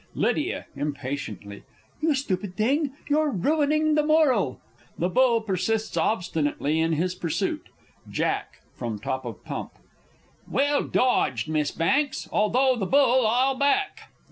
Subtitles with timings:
[0.15, 1.61] _Lydia (impatiently).
[2.01, 4.59] You stupid thing, you're ruining the moral!
[4.97, 7.67] [The Bull persists obstinately in his pursuit.
[8.09, 9.73] Jack (from top of pump).
[10.49, 12.27] Well dodged, Miss Banks!
[12.31, 14.09] although the Bull I'll back!